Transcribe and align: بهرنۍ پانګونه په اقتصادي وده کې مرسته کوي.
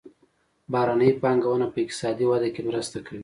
بهرنۍ 0.71 1.09
پانګونه 1.21 1.65
په 1.73 1.77
اقتصادي 1.83 2.25
وده 2.27 2.49
کې 2.53 2.61
مرسته 2.69 2.97
کوي. 3.05 3.19